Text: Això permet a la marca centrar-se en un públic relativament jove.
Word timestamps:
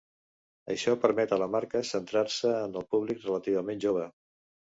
Això 0.75 0.93
permet 1.03 1.33
a 1.35 1.39
la 1.41 1.47
marca 1.57 1.83
centrar-se 1.89 2.55
en 2.61 2.73
un 2.83 2.87
públic 2.95 3.23
relativament 3.29 3.87
jove. 3.89 4.09